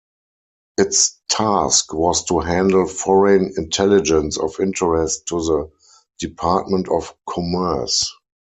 [0.79, 5.71] Its task was to handle foreign intelligence of interest to the
[6.17, 8.11] Department of Commerce.